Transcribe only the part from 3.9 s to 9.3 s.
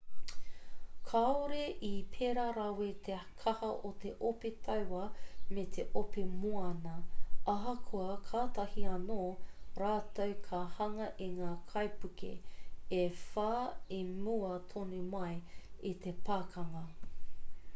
te ope taua me te ope moana ahakoa kātahi anō